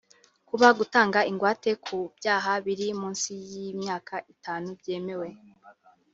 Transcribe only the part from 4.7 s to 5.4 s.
byemewe